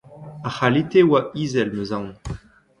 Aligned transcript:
Ar 0.47 0.53
c’halite 0.55 0.99
a 1.03 1.07
oa 1.11 1.19
izel 1.43 1.69
'm 1.71 1.77
eus 1.81 1.91
aon. 1.95 2.09